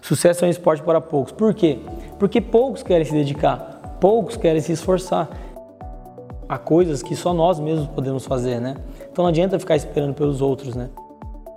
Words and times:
Sucesso 0.00 0.44
é 0.44 0.48
um 0.48 0.50
esporte 0.50 0.82
para 0.82 1.00
poucos. 1.00 1.32
Por 1.32 1.52
quê? 1.54 1.78
Porque 2.18 2.40
poucos 2.40 2.82
querem 2.82 3.04
se 3.04 3.12
dedicar, 3.12 3.96
poucos 4.00 4.36
querem 4.36 4.60
se 4.60 4.72
esforçar. 4.72 5.28
Há 6.48 6.56
coisas 6.56 7.02
que 7.02 7.14
só 7.14 7.34
nós 7.34 7.60
mesmos 7.60 7.88
podemos 7.88 8.24
fazer, 8.24 8.60
né? 8.60 8.76
Então 9.12 9.22
não 9.22 9.28
adianta 9.28 9.58
ficar 9.58 9.76
esperando 9.76 10.14
pelos 10.14 10.40
outros, 10.40 10.74
né? 10.74 10.88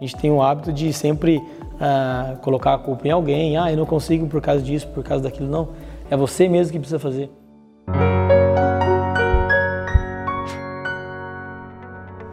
A 0.02 0.04
gente 0.04 0.18
tem 0.18 0.32
o 0.32 0.42
hábito 0.42 0.74
de 0.74 0.92
sempre 0.92 1.38
uh, 1.38 2.38
colocar 2.42 2.74
a 2.74 2.78
culpa 2.78 3.08
em 3.08 3.12
alguém. 3.12 3.56
Ah, 3.56 3.72
eu 3.72 3.78
não 3.78 3.86
consigo 3.86 4.28
por 4.28 4.42
causa 4.42 4.62
disso, 4.62 4.88
por 4.88 5.04
causa 5.04 5.24
daquilo. 5.24 5.48
Não. 5.48 5.70
É 6.10 6.18
você 6.18 6.50
mesmo 6.50 6.74
que 6.74 6.80
precisa 6.80 7.00
fazer. 7.00 7.30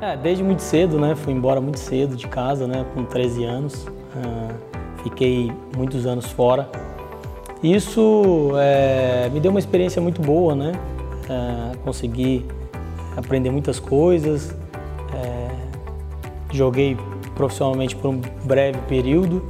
É, 0.01 0.17
desde 0.17 0.43
muito 0.43 0.63
cedo, 0.63 0.99
né? 0.99 1.15
Fui 1.15 1.33
embora 1.33 1.61
muito 1.61 1.79
cedo 1.79 2.17
de 2.17 2.27
casa, 2.27 2.67
né? 2.67 2.87
Com 2.95 3.05
13 3.05 3.45
anos. 3.45 3.85
Uh, 3.85 4.68
fiquei 5.09 5.51
muitos 5.77 6.07
anos 6.07 6.27
fora. 6.27 6.69
Isso 7.63 8.53
é, 8.57 9.29
me 9.33 9.41
deu 9.41 9.51
uma 9.51 9.59
experiência 9.59 10.01
muito 10.01 10.21
boa, 10.23 10.55
né? 10.55 10.73
Uh, 11.25 11.77
consegui 11.79 12.47
aprender 13.17 13.51
muitas 13.51 13.81
coisas. 13.81 14.55
É, 15.15 15.49
joguei 16.53 16.97
profissionalmente 17.35 17.97
por 17.97 18.11
um 18.11 18.21
breve 18.45 18.79
período. 18.89 19.43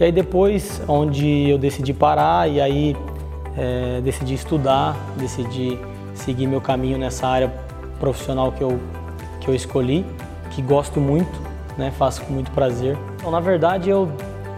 E 0.00 0.04
aí 0.04 0.12
depois, 0.12 0.82
onde 0.88 1.48
eu 1.48 1.58
decidi 1.58 1.92
parar 1.92 2.50
e 2.50 2.60
aí 2.60 2.96
é, 3.56 4.00
decidi 4.00 4.34
estudar, 4.34 4.96
decidi 5.16 5.78
seguir 6.14 6.46
meu 6.48 6.60
caminho 6.60 6.98
nessa 6.98 7.28
área 7.28 7.52
profissional 8.00 8.50
que 8.50 8.62
eu, 8.62 8.80
que 9.40 9.48
eu 9.48 9.54
escolhi, 9.54 10.04
que 10.50 10.60
gosto 10.60 11.00
muito, 11.00 11.40
né, 11.78 11.92
faço 11.96 12.22
com 12.22 12.32
muito 12.32 12.50
prazer. 12.50 12.96
Então, 13.16 13.30
na 13.30 13.40
verdade, 13.40 13.88
eu 13.88 14.10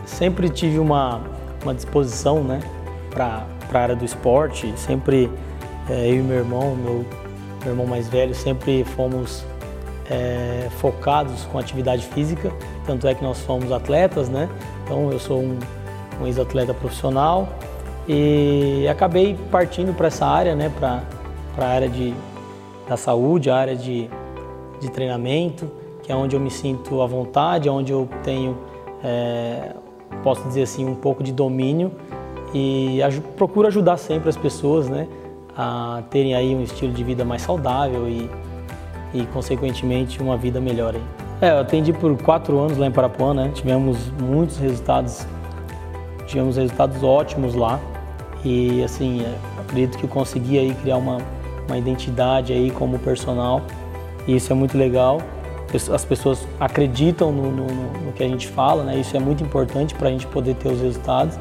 sempre 0.06 0.48
tive 0.48 0.78
uma, 0.78 1.20
uma 1.62 1.74
disposição 1.74 2.42
né, 2.42 2.60
para 3.10 3.44
a 3.74 3.78
área 3.78 3.96
do 3.96 4.04
esporte, 4.04 4.72
sempre 4.76 5.30
é, 5.90 6.08
eu 6.08 6.20
e 6.20 6.22
meu 6.22 6.38
irmão, 6.38 6.74
meu, 6.74 7.04
meu 7.62 7.72
irmão 7.72 7.86
mais 7.86 8.08
velho, 8.08 8.34
sempre 8.34 8.84
fomos 8.84 9.44
é, 10.10 10.68
focados 10.78 11.44
com 11.46 11.58
atividade 11.58 12.06
física, 12.06 12.52
tanto 12.86 13.06
é 13.06 13.14
que 13.14 13.22
nós 13.22 13.36
somos 13.38 13.72
atletas, 13.72 14.28
né? 14.28 14.48
Então 14.84 15.10
eu 15.10 15.18
sou 15.18 15.40
um, 15.40 15.58
um 16.20 16.26
ex-atleta 16.26 16.72
profissional 16.72 17.48
e 18.08 18.86
acabei 18.88 19.36
partindo 19.50 19.94
para 19.94 20.06
essa 20.06 20.26
área, 20.26 20.54
né? 20.54 20.70
Para 20.78 21.02
a 21.58 21.68
área 21.68 21.88
de, 21.88 22.14
da 22.88 22.96
saúde, 22.96 23.50
a 23.50 23.56
área 23.56 23.76
de, 23.76 24.08
de 24.80 24.90
treinamento, 24.90 25.70
que 26.02 26.12
é 26.12 26.14
onde 26.14 26.36
eu 26.36 26.40
me 26.40 26.50
sinto 26.50 27.02
à 27.02 27.06
vontade, 27.06 27.68
onde 27.68 27.92
eu 27.92 28.08
tenho, 28.22 28.56
é, 29.02 29.72
posso 30.22 30.42
dizer 30.48 30.62
assim, 30.62 30.84
um 30.86 30.94
pouco 30.94 31.22
de 31.22 31.32
domínio 31.32 31.92
e 32.54 32.98
procuro 33.36 33.68
ajudar 33.68 33.96
sempre 33.96 34.28
as 34.28 34.36
pessoas, 34.36 34.88
né? 34.88 35.06
A 35.56 36.02
terem 36.10 36.34
aí 36.34 36.54
um 36.54 36.62
estilo 36.62 36.92
de 36.92 37.02
vida 37.02 37.24
mais 37.24 37.42
saudável 37.42 38.08
e 38.08 38.28
e, 39.16 39.26
consequentemente, 39.26 40.20
uma 40.20 40.36
vida 40.36 40.60
melhor. 40.60 40.94
Aí. 40.94 41.02
É, 41.40 41.50
eu 41.50 41.60
atendi 41.60 41.92
por 41.92 42.16
quatro 42.18 42.58
anos 42.58 42.78
lá 42.78 42.86
em 42.86 42.90
Parapuã, 42.90 43.34
né? 43.34 43.50
Tivemos 43.54 44.10
muitos 44.20 44.58
resultados, 44.58 45.26
tivemos 46.26 46.56
resultados 46.56 47.02
ótimos 47.02 47.54
lá 47.54 47.80
e, 48.44 48.82
assim, 48.82 49.22
é, 49.22 49.34
acredito 49.60 49.98
que 49.98 50.04
eu 50.04 50.08
consegui 50.08 50.58
aí 50.58 50.74
criar 50.74 50.96
uma, 50.96 51.18
uma 51.66 51.78
identidade 51.78 52.52
aí 52.52 52.70
como 52.70 52.98
personal 52.98 53.62
e 54.26 54.36
isso 54.36 54.52
é 54.52 54.56
muito 54.56 54.76
legal. 54.76 55.20
As 55.92 56.04
pessoas 56.04 56.46
acreditam 56.60 57.32
no, 57.32 57.50
no, 57.50 57.66
no 57.66 58.12
que 58.12 58.22
a 58.22 58.28
gente 58.28 58.46
fala, 58.48 58.84
né? 58.84 58.98
Isso 58.98 59.16
é 59.16 59.20
muito 59.20 59.42
importante 59.42 59.94
para 59.94 60.08
a 60.08 60.10
gente 60.10 60.26
poder 60.26 60.54
ter 60.54 60.68
os 60.68 60.80
resultados. 60.80 61.38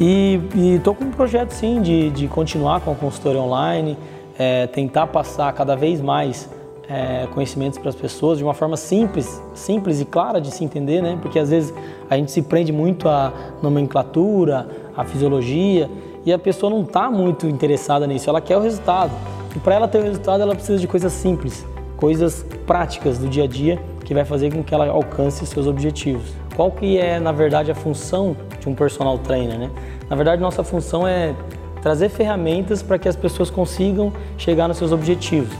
E 0.00 0.40
estou 0.76 0.94
com 0.94 1.04
um 1.04 1.10
projeto, 1.10 1.50
sim, 1.50 1.82
de, 1.82 2.10
de 2.10 2.28
continuar 2.28 2.80
com 2.80 2.92
a 2.92 2.94
consultoria 2.94 3.40
online, 3.40 3.96
é, 4.38 4.66
tentar 4.68 5.08
passar 5.08 5.52
cada 5.52 5.74
vez 5.74 6.00
mais 6.00 6.48
é, 6.88 7.26
conhecimentos 7.34 7.78
para 7.78 7.90
as 7.90 7.94
pessoas 7.94 8.38
de 8.38 8.44
uma 8.44 8.54
forma 8.54 8.76
simples, 8.76 9.42
simples 9.54 10.00
e 10.00 10.04
clara 10.04 10.40
de 10.40 10.50
se 10.50 10.64
entender, 10.64 11.02
né? 11.02 11.18
Porque 11.20 11.38
às 11.38 11.50
vezes 11.50 11.74
a 12.08 12.16
gente 12.16 12.30
se 12.30 12.42
prende 12.42 12.72
muito 12.72 13.08
à 13.08 13.32
nomenclatura, 13.62 14.68
à 14.96 15.04
fisiologia 15.04 15.90
e 16.24 16.32
a 16.32 16.38
pessoa 16.38 16.70
não 16.70 16.82
está 16.82 17.10
muito 17.10 17.46
interessada 17.46 18.06
nisso, 18.06 18.30
ela 18.30 18.40
quer 18.40 18.56
o 18.56 18.60
resultado. 18.60 19.12
E 19.54 19.58
para 19.58 19.74
ela 19.74 19.88
ter 19.88 19.98
o 19.98 20.02
resultado, 20.02 20.42
ela 20.42 20.54
precisa 20.54 20.78
de 20.78 20.86
coisas 20.86 21.12
simples, 21.12 21.66
coisas 21.98 22.46
práticas 22.66 23.18
do 23.18 23.28
dia 23.28 23.44
a 23.44 23.46
dia 23.46 23.78
que 24.04 24.14
vai 24.14 24.24
fazer 24.24 24.50
com 24.50 24.64
que 24.64 24.72
ela 24.72 24.88
alcance 24.88 25.44
seus 25.44 25.66
objetivos. 25.66 26.32
Qual 26.56 26.70
que 26.70 26.96
é, 26.96 27.20
na 27.20 27.30
verdade, 27.30 27.70
a 27.70 27.74
função 27.74 28.34
de 28.58 28.68
um 28.68 28.74
personal 28.74 29.18
trainer, 29.18 29.58
né? 29.58 29.70
Na 30.08 30.16
verdade, 30.16 30.40
nossa 30.40 30.64
função 30.64 31.06
é 31.06 31.34
trazer 31.82 32.08
ferramentas 32.08 32.82
para 32.82 32.98
que 32.98 33.08
as 33.08 33.16
pessoas 33.16 33.50
consigam 33.50 34.12
chegar 34.36 34.66
nos 34.66 34.78
seus 34.78 34.92
objetivos. 34.92 35.54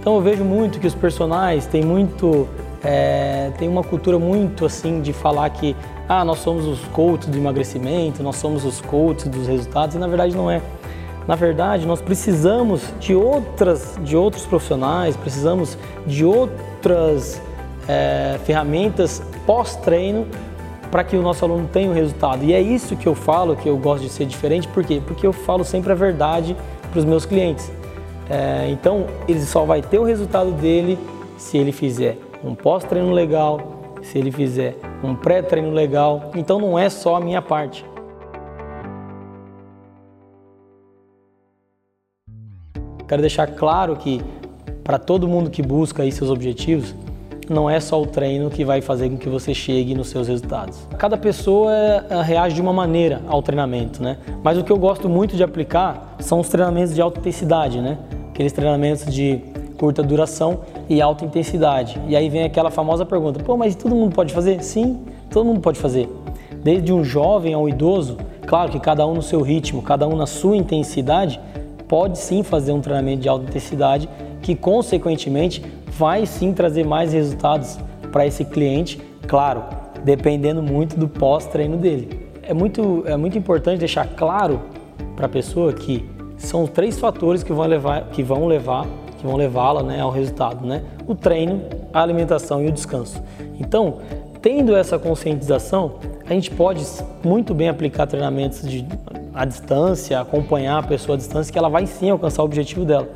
Então 0.00 0.14
eu 0.14 0.22
vejo 0.22 0.44
muito 0.44 0.78
que 0.78 0.86
os 0.86 0.94
personagens 0.94 1.66
têm 1.66 1.84
muito, 1.84 2.48
é, 2.82 3.50
uma 3.62 3.82
cultura 3.82 4.18
muito 4.18 4.64
assim 4.64 5.00
de 5.00 5.12
falar 5.12 5.50
que 5.50 5.76
ah, 6.08 6.24
nós 6.24 6.38
somos 6.38 6.66
os 6.66 6.80
coaches 6.86 7.26
do 7.26 7.36
emagrecimento, 7.36 8.22
nós 8.22 8.36
somos 8.36 8.64
os 8.64 8.80
coaches 8.80 9.28
dos 9.28 9.46
resultados, 9.46 9.94
e 9.94 9.98
na 9.98 10.06
verdade 10.06 10.34
não 10.34 10.50
é. 10.50 10.62
Na 11.30 11.36
verdade, 11.36 11.86
nós 11.86 12.02
precisamos 12.02 12.92
de 12.98 13.14
outras, 13.14 13.96
de 14.02 14.16
outros 14.16 14.44
profissionais, 14.46 15.16
precisamos 15.16 15.78
de 16.04 16.24
outras 16.24 17.40
é, 17.86 18.36
ferramentas 18.44 19.22
pós-treino 19.46 20.26
para 20.90 21.04
que 21.04 21.16
o 21.16 21.22
nosso 21.22 21.44
aluno 21.44 21.68
tenha 21.72 21.88
o 21.88 21.94
resultado. 21.94 22.42
E 22.42 22.52
é 22.52 22.60
isso 22.60 22.96
que 22.96 23.06
eu 23.06 23.14
falo, 23.14 23.54
que 23.54 23.68
eu 23.68 23.76
gosto 23.76 24.02
de 24.02 24.08
ser 24.08 24.26
diferente, 24.26 24.66
por 24.66 24.82
quê? 24.82 25.00
Porque 25.06 25.24
eu 25.24 25.32
falo 25.32 25.62
sempre 25.62 25.92
a 25.92 25.94
verdade 25.94 26.56
para 26.90 26.98
os 26.98 27.04
meus 27.04 27.24
clientes. 27.24 27.70
É, 28.28 28.68
então, 28.68 29.06
ele 29.28 29.42
só 29.42 29.64
vai 29.64 29.82
ter 29.82 30.00
o 30.00 30.02
resultado 30.02 30.50
dele 30.50 30.98
se 31.38 31.56
ele 31.56 31.70
fizer 31.70 32.18
um 32.42 32.56
pós-treino 32.56 33.12
legal, 33.12 33.94
se 34.02 34.18
ele 34.18 34.32
fizer 34.32 34.76
um 35.00 35.14
pré-treino 35.14 35.70
legal. 35.70 36.32
Então, 36.34 36.58
não 36.58 36.76
é 36.76 36.90
só 36.90 37.14
a 37.14 37.20
minha 37.20 37.40
parte. 37.40 37.84
Quero 43.10 43.22
deixar 43.22 43.48
claro 43.48 43.96
que 43.96 44.22
para 44.84 44.96
todo 44.96 45.26
mundo 45.26 45.50
que 45.50 45.60
busca 45.62 46.04
aí 46.04 46.12
seus 46.12 46.30
objetivos, 46.30 46.94
não 47.48 47.68
é 47.68 47.80
só 47.80 48.00
o 48.00 48.06
treino 48.06 48.48
que 48.50 48.64
vai 48.64 48.80
fazer 48.80 49.10
com 49.10 49.16
que 49.16 49.28
você 49.28 49.52
chegue 49.52 49.96
nos 49.96 50.10
seus 50.10 50.28
resultados. 50.28 50.86
Cada 50.96 51.16
pessoa 51.16 51.72
é, 52.08 52.22
reage 52.22 52.54
de 52.54 52.60
uma 52.60 52.72
maneira 52.72 53.20
ao 53.26 53.42
treinamento, 53.42 54.00
né? 54.00 54.18
Mas 54.44 54.56
o 54.56 54.62
que 54.62 54.70
eu 54.70 54.78
gosto 54.78 55.08
muito 55.08 55.34
de 55.34 55.42
aplicar 55.42 56.14
são 56.20 56.38
os 56.38 56.48
treinamentos 56.48 56.94
de 56.94 57.02
alta 57.02 57.18
intensidade, 57.18 57.80
né? 57.80 57.98
aqueles 58.30 58.52
treinamentos 58.52 59.12
de 59.12 59.40
curta 59.76 60.04
duração 60.04 60.60
e 60.88 61.02
alta 61.02 61.24
intensidade. 61.24 62.00
E 62.06 62.14
aí 62.14 62.28
vem 62.28 62.44
aquela 62.44 62.70
famosa 62.70 63.04
pergunta: 63.04 63.42
pô, 63.42 63.56
mas 63.56 63.74
todo 63.74 63.92
mundo 63.92 64.14
pode 64.14 64.32
fazer? 64.32 64.62
Sim, 64.62 65.00
todo 65.28 65.44
mundo 65.44 65.58
pode 65.60 65.80
fazer. 65.80 66.08
Desde 66.62 66.92
um 66.92 67.02
jovem 67.02 67.54
ao 67.54 67.68
idoso, 67.68 68.18
claro 68.46 68.70
que 68.70 68.78
cada 68.78 69.04
um 69.04 69.14
no 69.14 69.22
seu 69.22 69.42
ritmo, 69.42 69.82
cada 69.82 70.06
um 70.06 70.14
na 70.14 70.26
sua 70.26 70.56
intensidade, 70.56 71.40
pode 71.90 72.18
sim 72.18 72.44
fazer 72.44 72.70
um 72.70 72.80
treinamento 72.80 73.22
de 73.22 73.28
alta 73.28 73.46
intensidade 73.46 74.08
que, 74.40 74.54
consequentemente, 74.54 75.60
vai 75.88 76.24
sim 76.24 76.52
trazer 76.52 76.86
mais 76.86 77.12
resultados 77.12 77.80
para 78.12 78.24
esse 78.24 78.44
cliente, 78.44 79.00
claro, 79.26 79.64
dependendo 80.04 80.62
muito 80.62 80.96
do 80.96 81.08
pós-treino 81.08 81.76
dele. 81.76 82.28
É 82.44 82.54
muito, 82.54 83.02
é 83.06 83.16
muito 83.16 83.36
importante 83.36 83.80
deixar 83.80 84.06
claro 84.06 84.60
para 85.16 85.26
a 85.26 85.28
pessoa 85.28 85.72
que 85.72 86.08
são 86.36 86.64
três 86.64 86.96
fatores 86.96 87.42
que 87.42 87.52
vão 87.52 87.66
levar, 87.66 88.04
que 88.10 88.22
vão 88.22 88.46
levar, 88.46 88.86
que 89.18 89.26
vão 89.26 89.34
levá-la 89.34 89.82
né, 89.82 90.00
ao 90.00 90.12
resultado, 90.12 90.64
né? 90.64 90.84
O 91.08 91.16
treino, 91.16 91.60
a 91.92 92.00
alimentação 92.00 92.62
e 92.62 92.68
o 92.68 92.72
descanso. 92.72 93.20
Então, 93.58 93.98
tendo 94.40 94.76
essa 94.76 94.96
conscientização, 94.96 95.96
a 96.24 96.32
gente 96.32 96.52
pode 96.52 96.86
muito 97.24 97.52
bem 97.52 97.68
aplicar 97.68 98.06
treinamentos 98.06 98.62
de, 98.62 98.86
à 99.40 99.44
distância, 99.44 100.20
acompanhar 100.20 100.78
a 100.78 100.82
pessoa 100.82 101.16
à 101.16 101.18
distância, 101.18 101.52
que 101.52 101.58
ela 101.58 101.68
vai 101.68 101.86
sim 101.86 102.10
alcançar 102.10 102.42
o 102.42 102.44
objetivo 102.44 102.84
dela. 102.84 103.08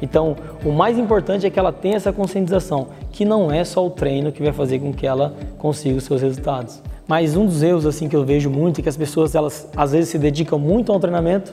Então, 0.00 0.36
o 0.64 0.70
mais 0.70 0.98
importante 0.98 1.46
é 1.46 1.50
que 1.50 1.58
ela 1.58 1.72
tenha 1.72 1.96
essa 1.96 2.12
conscientização, 2.12 2.88
que 3.10 3.24
não 3.24 3.50
é 3.50 3.64
só 3.64 3.84
o 3.86 3.90
treino 3.90 4.30
que 4.30 4.42
vai 4.42 4.52
fazer 4.52 4.78
com 4.78 4.92
que 4.92 5.06
ela 5.06 5.34
consiga 5.58 5.96
os 5.96 6.04
seus 6.04 6.22
resultados. 6.22 6.80
Mas 7.06 7.36
um 7.36 7.46
dos 7.46 7.62
erros 7.62 7.84
assim 7.84 8.08
que 8.08 8.14
eu 8.14 8.24
vejo 8.24 8.48
muito 8.48 8.80
é 8.80 8.82
que 8.82 8.88
as 8.88 8.96
pessoas 8.96 9.34
elas 9.34 9.68
às 9.76 9.92
vezes 9.92 10.10
se 10.10 10.18
dedicam 10.18 10.58
muito 10.58 10.92
ao 10.92 11.00
treinamento, 11.00 11.52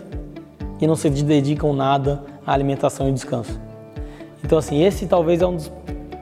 e 0.81 0.87
não 0.87 0.95
se 0.95 1.09
dedicam 1.09 1.73
nada 1.73 2.23
à 2.45 2.53
alimentação 2.53 3.09
e 3.09 3.11
descanso. 3.11 3.59
Então, 4.43 4.57
assim, 4.57 4.83
esse 4.83 5.05
talvez 5.05 5.41
é 5.41 5.47
um 5.47 5.55
dos 5.55 5.71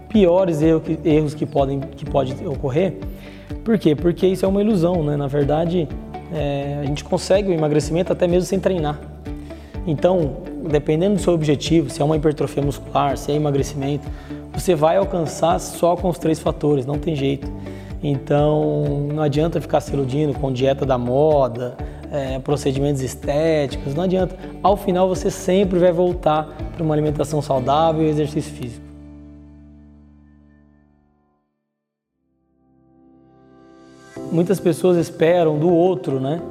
piores 0.09 0.62
erros 0.62 1.33
que, 1.36 1.45
podem 1.45 1.80
que 1.80 2.06
pode 2.06 2.33
ocorrer. 2.45 2.98
Por 3.63 3.77
quê? 3.77 3.95
Porque 3.95 4.25
isso 4.25 4.45
é 4.45 4.48
uma 4.48 4.62
ilusão, 4.62 5.04
né? 5.04 5.15
Na 5.15 5.27
verdade, 5.27 5.88
é, 6.34 6.80
a 6.82 6.86
gente 6.86 7.04
consegue 7.04 7.50
o 7.50 7.54
emagrecimento 7.54 8.12
até 8.12 8.28
mesmo 8.28 8.48
sem 8.48 8.60
treinar. 8.60 9.00
Então, 9.86 10.38
dependendo 10.70 11.16
do 11.16 11.22
seu 11.22 11.34
objetivo, 11.34 11.90
se 11.90 12.02
é 12.02 12.06
uma 12.06 12.18
hipertrofia 12.18 12.62
muscular, 12.62 13.18
se 13.18 13.32
é 13.32 13.36
emagrecimento, 13.36 14.08
você 14.54 14.76
vai 14.76 14.98
alcançar 14.98 15.60
só 15.60 15.96
com 15.96 16.10
os 16.10 16.18
três 16.18 16.40
fatores, 16.40 16.86
não 16.86 16.98
tem 16.98 17.16
jeito. 17.16 17.50
Então 18.02 19.08
não 19.14 19.24
adianta 19.24 19.60
ficar 19.60 19.82
se 19.82 19.94
iludindo 19.94 20.34
com 20.34 20.52
dieta 20.52 20.86
da 20.86 20.98
moda, 20.98 21.76
é, 22.12 22.40
procedimentos 22.40 23.02
estéticos, 23.02 23.96
não 23.96 24.04
adianta. 24.04 24.36
Ao 24.62 24.78
final 24.78 25.08
você 25.08 25.32
sempre 25.32 25.80
vai 25.80 25.92
voltar 25.92 26.48
para 26.74 26.84
uma 26.84 26.94
alimentação 26.94 27.42
saudável 27.42 28.04
e 28.04 28.10
exercício 28.10 28.54
físico. 28.54 28.87
Muitas 34.32 34.60
pessoas 34.60 34.98
esperam 34.98 35.58
do 35.58 35.70
outro, 35.70 36.20
né? 36.20 36.42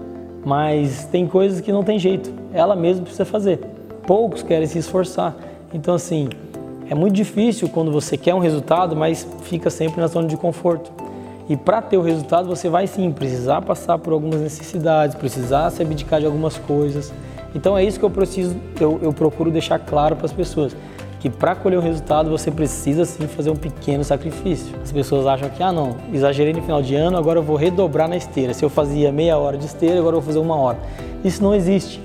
Mas 0.44 1.04
tem 1.06 1.26
coisas 1.26 1.60
que 1.60 1.72
não 1.72 1.82
tem 1.82 1.98
jeito. 1.98 2.32
Ela 2.52 2.74
mesma 2.76 3.02
precisa 3.02 3.24
fazer. 3.24 3.60
Poucos 4.06 4.42
querem 4.42 4.66
se 4.66 4.78
esforçar. 4.78 5.36
Então 5.74 5.94
assim, 5.94 6.28
é 6.88 6.94
muito 6.94 7.14
difícil 7.14 7.68
quando 7.68 7.90
você 7.90 8.16
quer 8.16 8.34
um 8.34 8.38
resultado, 8.38 8.94
mas 8.94 9.26
fica 9.42 9.70
sempre 9.70 10.00
na 10.00 10.06
zona 10.06 10.28
de 10.28 10.36
conforto. 10.36 10.90
E 11.48 11.56
para 11.56 11.82
ter 11.82 11.96
o 11.96 12.02
resultado, 12.02 12.48
você 12.48 12.68
vai 12.68 12.86
sim 12.86 13.10
precisar 13.12 13.62
passar 13.62 13.98
por 13.98 14.12
algumas 14.12 14.40
necessidades, 14.40 15.14
precisar 15.14 15.70
se 15.70 15.82
abdicar 15.82 16.20
de 16.20 16.26
algumas 16.26 16.56
coisas. 16.56 17.12
Então 17.54 17.76
é 17.76 17.84
isso 17.84 17.98
que 17.98 18.04
eu 18.04 18.10
preciso, 18.10 18.56
eu, 18.80 18.98
eu 19.02 19.12
procuro 19.12 19.50
deixar 19.50 19.78
claro 19.78 20.16
para 20.16 20.26
as 20.26 20.32
pessoas 20.32 20.76
que 21.28 21.30
para 21.30 21.56
colher 21.56 21.76
o 21.76 21.82
resultado 21.82 22.30
você 22.30 22.52
precisa 22.52 23.04
sim 23.04 23.26
fazer 23.26 23.50
um 23.50 23.56
pequeno 23.56 24.04
sacrifício. 24.04 24.72
As 24.80 24.92
pessoas 24.92 25.26
acham 25.26 25.48
que, 25.50 25.60
ah 25.60 25.72
não, 25.72 25.96
exagerei 26.12 26.52
no 26.52 26.62
final 26.62 26.80
de 26.80 26.94
ano, 26.94 27.16
agora 27.16 27.40
eu 27.40 27.42
vou 27.42 27.56
redobrar 27.56 28.08
na 28.08 28.16
esteira. 28.16 28.54
Se 28.54 28.64
eu 28.64 28.70
fazia 28.70 29.10
meia 29.10 29.36
hora 29.36 29.58
de 29.58 29.66
esteira, 29.66 29.98
agora 29.98 30.14
eu 30.14 30.20
vou 30.20 30.26
fazer 30.26 30.38
uma 30.38 30.54
hora. 30.54 30.78
Isso 31.24 31.42
não 31.42 31.52
existe. 31.52 32.00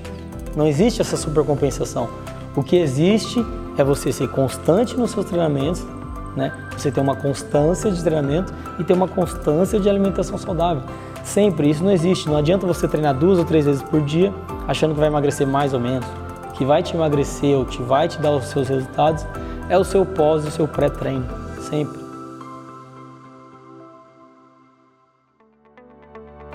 Não 0.55 0.65
existe 0.65 1.01
essa 1.01 1.15
supercompensação. 1.15 2.09
O 2.55 2.63
que 2.63 2.75
existe 2.75 3.45
é 3.77 3.83
você 3.83 4.11
ser 4.11 4.27
constante 4.29 4.97
nos 4.97 5.11
seus 5.11 5.25
treinamentos, 5.27 5.85
né? 6.35 6.51
Você 6.75 6.91
ter 6.91 6.99
uma 6.99 7.15
constância 7.15 7.91
de 7.91 8.03
treinamento 8.03 8.51
e 8.79 8.83
ter 8.83 8.93
uma 8.93 9.07
constância 9.07 9.79
de 9.79 9.87
alimentação 9.87 10.35
saudável. 10.37 10.81
Sempre, 11.23 11.69
isso 11.69 11.83
não 11.83 11.91
existe. 11.91 12.27
Não 12.27 12.37
adianta 12.37 12.65
você 12.65 12.87
treinar 12.87 13.13
duas 13.13 13.37
ou 13.37 13.45
três 13.45 13.65
vezes 13.65 13.83
por 13.83 14.01
dia 14.01 14.33
achando 14.67 14.93
que 14.93 14.99
vai 14.99 15.09
emagrecer 15.09 15.45
mais 15.45 15.73
ou 15.73 15.79
menos. 15.79 16.20
Que 16.61 16.65
vai 16.65 16.83
te 16.83 16.95
emagrecer 16.95 17.57
ou 17.57 17.65
que 17.65 17.81
vai 17.81 18.07
te 18.07 18.21
dar 18.21 18.33
os 18.33 18.45
seus 18.45 18.69
resultados 18.69 19.25
é 19.67 19.75
o 19.75 19.83
seu 19.83 20.05
pós 20.05 20.45
e 20.45 20.47
o 20.47 20.51
seu 20.51 20.67
pré-treino. 20.67 21.25
Sempre. 21.59 21.99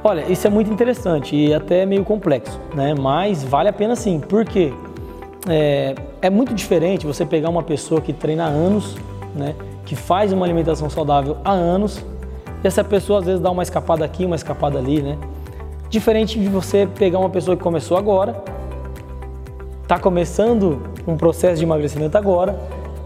Olha, 0.04 0.30
isso 0.30 0.46
é 0.46 0.50
muito 0.50 0.72
interessante 0.72 1.34
e 1.34 1.52
até 1.52 1.84
meio 1.84 2.04
complexo, 2.04 2.56
né? 2.72 2.94
Mas 2.94 3.42
vale 3.42 3.68
a 3.68 3.72
pena 3.72 3.96
sim. 3.96 4.20
Por 4.20 4.44
quê? 4.44 4.72
É, 5.48 5.96
é 6.22 6.30
muito 6.30 6.54
diferente 6.54 7.04
você 7.04 7.26
pegar 7.26 7.48
uma 7.48 7.64
pessoa 7.64 8.00
que 8.00 8.12
treina 8.12 8.44
há 8.44 8.48
anos 8.48 8.96
né, 9.34 9.56
que 9.84 9.96
faz 9.96 10.32
uma 10.32 10.46
alimentação 10.46 10.88
saudável 10.88 11.36
há 11.44 11.50
anos 11.50 12.00
e 12.62 12.66
essa 12.68 12.84
pessoa 12.84 13.18
às 13.18 13.26
vezes 13.26 13.40
dá 13.40 13.50
uma 13.50 13.64
escapada 13.64 14.04
aqui, 14.04 14.24
uma 14.24 14.36
escapada 14.36 14.78
ali, 14.78 15.02
né? 15.02 15.18
Diferente 15.90 16.38
de 16.38 16.48
você 16.48 16.88
pegar 16.96 17.18
uma 17.18 17.28
pessoa 17.28 17.56
que 17.56 17.62
começou 17.64 17.96
agora, 17.96 18.40
está 19.86 19.98
começando 19.98 20.82
um 21.06 21.16
processo 21.16 21.58
de 21.58 21.64
emagrecimento 21.64 22.18
agora, 22.18 22.58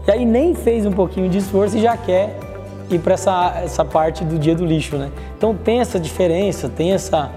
e 0.07 0.11
aí 0.11 0.25
nem 0.25 0.55
fez 0.55 0.85
um 0.85 0.91
pouquinho 0.91 1.29
de 1.29 1.37
esforço 1.37 1.77
e 1.77 1.81
já 1.81 1.95
quer 1.95 2.39
ir 2.89 2.99
para 2.99 3.13
essa, 3.13 3.53
essa 3.63 3.85
parte 3.85 4.25
do 4.25 4.39
dia 4.39 4.55
do 4.55 4.65
lixo, 4.65 4.97
né? 4.97 5.11
Então 5.37 5.55
tem 5.55 5.79
essa 5.79 5.99
diferença, 5.99 6.67
tem 6.67 6.91
essa, 6.91 7.29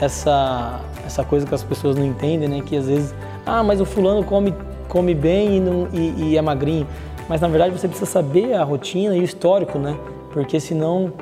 essa, 0.00 0.80
essa 1.04 1.24
coisa 1.24 1.44
que 1.44 1.54
as 1.54 1.64
pessoas 1.64 1.96
não 1.96 2.06
entendem, 2.06 2.48
né? 2.48 2.62
Que 2.64 2.76
às 2.76 2.86
vezes, 2.86 3.14
ah, 3.44 3.62
mas 3.62 3.80
o 3.80 3.84
fulano 3.84 4.22
come, 4.22 4.54
come 4.88 5.14
bem 5.14 5.56
e, 5.56 5.60
não, 5.60 5.88
e, 5.92 6.30
e 6.30 6.38
é 6.38 6.42
magrinho 6.42 6.86
mas 7.28 7.40
na 7.40 7.48
verdade 7.48 7.72
você 7.72 7.88
precisa 7.88 8.10
saber 8.10 8.54
a 8.54 8.62
rotina 8.62 9.16
e 9.16 9.20
o 9.20 9.22
histórico, 9.22 9.78
né? 9.78 9.96
Porque 10.32 10.60
senão 10.60 11.12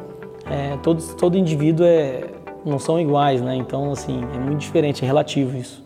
é, 0.51 0.77
todo 1.19 1.37
indivíduo 1.37 1.87
é, 1.87 2.25
não 2.65 2.79
são 2.79 3.01
iguais, 3.01 3.41
né? 3.41 3.57
Então, 3.57 3.93
assim, 3.93 4.23
é 4.35 4.39
muito 4.39 4.61
diferente, 4.61 5.03
é 5.03 5.07
relativo 5.07 5.57
isso. 5.57 5.84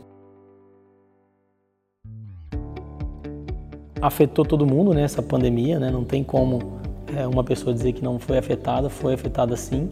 Afetou 4.01 4.45
todo 4.45 4.67
mundo, 4.67 4.93
né? 4.93 5.07
Pandemia, 5.29 5.79
né? 5.79 5.91
Não 5.91 6.05
tem 6.05 6.23
como 6.23 6.79
é, 7.17 7.27
uma 7.27 7.43
pessoa 7.43 7.73
dizer 7.73 7.93
que 7.93 8.03
não 8.03 8.19
foi 8.19 8.39
afetada, 8.39 8.89
foi 8.89 9.15
afetada 9.15 9.57
sim. 9.57 9.91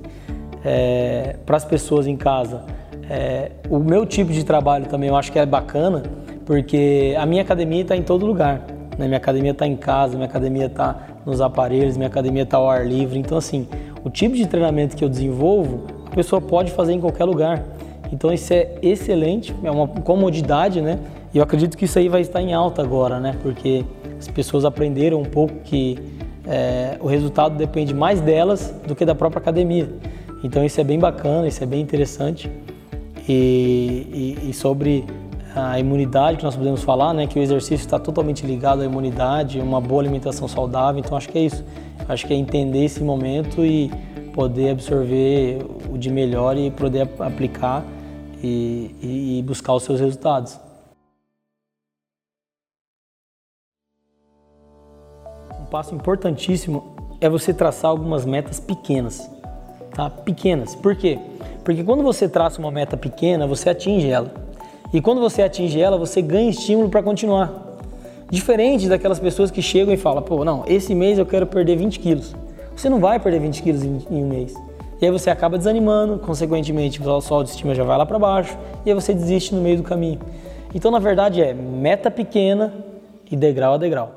É, 0.65 1.37
Para 1.45 1.57
as 1.57 1.65
pessoas 1.65 2.07
em 2.07 2.17
casa, 2.17 2.65
é, 3.09 3.53
o 3.71 3.79
meu 3.79 4.05
tipo 4.05 4.33
de 4.33 4.45
trabalho 4.45 4.87
também 4.87 5.09
eu 5.09 5.17
acho 5.17 5.31
que 5.31 5.39
é 5.39 5.47
bacana, 5.47 6.03
porque 6.45 7.15
a 7.19 7.27
minha 7.27 7.43
academia 7.43 7.83
está 7.83 7.97
em 7.97 8.03
todo 8.03 8.27
lugar. 8.27 8.65
Né? 8.99 9.07
Minha 9.07 9.19
academia 9.19 9.53
está 9.53 9.67
em 9.67 9.77
casa, 9.77 10.15
minha 10.15 10.27
academia 10.29 10.67
está 10.67 11.07
nos 11.25 11.41
aparelhos, 11.41 11.97
minha 11.97 12.09
academia 12.09 12.43
está 12.43 12.57
ao 12.57 12.69
ar 12.69 12.87
livre. 12.87 13.19
Então, 13.19 13.37
assim, 13.39 13.67
o 14.05 14.11
tipo 14.11 14.35
de 14.37 14.47
treinamento 14.47 14.97
que 14.97 15.05
eu 15.05 15.09
desenvolvo, 15.09 15.85
a 16.07 16.15
pessoa 16.15 16.41
pode 16.41 16.71
fazer 16.71 16.93
em 16.93 17.01
qualquer 17.01 17.25
lugar. 17.25 17.63
Então, 18.13 18.33
isso 18.33 18.53
é 18.53 18.75
excelente, 18.83 19.55
é 19.65 19.71
uma 19.71 19.89
comodidade, 19.89 20.81
né? 20.81 20.99
Eu 21.37 21.43
acredito 21.43 21.77
que 21.77 21.85
isso 21.85 21.99
aí 21.99 22.09
vai 22.09 22.23
estar 22.23 22.41
em 22.41 22.55
alta 22.55 22.81
agora, 22.81 23.21
né? 23.21 23.37
Porque 23.43 23.85
as 24.19 24.27
pessoas 24.27 24.65
aprenderam 24.65 25.21
um 25.21 25.25
pouco 25.27 25.53
que 25.65 25.99
é, 26.47 26.97
o 26.99 27.07
resultado 27.07 27.59
depende 27.59 27.93
mais 27.93 28.23
delas 28.23 28.75
do 28.87 28.97
que 28.97 29.05
da 29.05 29.15
própria 29.15 29.41
academia. 29.41 29.87
Então, 30.43 30.65
isso 30.65 30.81
é 30.81 30.85
bem 30.85 30.99
bacana, 30.99 31.47
isso 31.47 31.63
é 31.63 31.67
bem 31.67 31.83
interessante. 31.83 32.51
e, 33.29 34.39
e, 34.43 34.51
e 34.51 34.53
sobre 34.55 35.05
a 35.55 35.79
imunidade 35.79 36.39
que 36.39 36.45
nós 36.45 36.57
podemos 36.57 36.83
falar, 36.83 37.13
né, 37.13 37.27
que 37.27 37.39
o 37.39 37.43
exercício 37.43 37.85
está 37.85 37.99
totalmente 37.99 38.47
ligado 38.47 38.81
à 38.81 38.87
imunidade, 38.87 39.61
uma 39.61 39.81
boa 39.81 40.01
alimentação 40.01 40.49
saudável. 40.49 41.03
Então 41.05 41.19
acho 41.19 41.29
que 41.29 41.37
é 41.37 41.43
isso. 41.43 41.63
Acho 42.09 42.27
que 42.27 42.33
é 42.33 42.37
entender 42.37 42.83
esse 42.83 43.03
momento 43.03 43.63
e 43.63 43.91
poder 44.33 44.71
absorver 44.71 45.59
o 45.93 45.99
de 45.99 46.09
melhor 46.09 46.57
e 46.57 46.71
poder 46.71 47.07
aplicar 47.19 47.85
e, 48.43 49.39
e 49.39 49.45
buscar 49.47 49.75
os 49.75 49.83
seus 49.83 50.01
resultados. 50.01 50.65
Passo 55.67 55.95
importantíssimo 55.95 56.97
é 57.21 57.29
você 57.29 57.53
traçar 57.53 57.91
algumas 57.91 58.25
metas 58.25 58.61
pequenas, 58.61 59.31
tá? 59.95 60.09
Pequenas. 60.11 60.75
Por 60.75 60.97
quê? 60.97 61.19
Porque 61.65 61.83
quando 61.83 62.03
você 62.03 62.29
traça 62.29 62.61
uma 62.61 62.71
meta 62.71 62.97
pequena, 62.97 63.47
você 63.47 63.71
atinge 63.71 64.09
ela. 64.09 64.31
E 64.93 65.01
quando 65.01 65.21
você 65.21 65.43
atinge 65.43 65.81
ela, 65.81 65.99
você 65.99 66.23
ganha 66.23 66.49
estímulo 66.49 66.89
para 66.89 67.03
continuar. 67.03 67.53
Diferente 68.31 68.89
daquelas 68.89 69.19
pessoas 69.19 69.51
que 69.51 69.63
chegam 69.63 69.93
e 69.93 69.97
falam, 69.97 70.23
pô, 70.23 70.45
não, 70.45 70.65
esse 70.67 70.95
mês 70.95 71.19
eu 71.19 71.27
quero 71.27 71.47
perder 71.47 71.77
20 71.77 71.99
quilos. 71.99 72.35
Você 72.75 72.89
não 72.89 73.01
vai 73.01 73.19
perder 73.19 73.41
20 73.41 73.63
quilos 73.63 73.83
em, 73.83 74.07
em 74.11 74.25
um 74.25 74.29
mês. 74.29 74.55
E 75.01 75.05
aí 75.05 75.11
você 75.11 75.29
acaba 75.29 75.59
desanimando, 75.59 76.19
consequentemente 76.19 77.01
a 77.03 77.21
sua 77.21 77.39
autoestima 77.39 77.75
já 77.75 77.85
vai 77.85 77.99
lá 77.99 78.07
para 78.07 78.19
baixo 78.19 78.57
e 78.85 78.91
aí 78.91 78.95
você 78.95 79.13
desiste 79.13 79.55
no 79.55 79.61
meio 79.61 79.77
do 79.77 79.83
caminho. 79.83 80.21
Então, 80.75 80.91
na 80.91 80.99
verdade, 80.99 81.41
é 81.43 81.53
meta 81.53 82.11
pequena 82.11 82.73
e 83.31 83.37
degrau 83.37 83.75
a 83.75 83.77
degrau. 83.77 84.16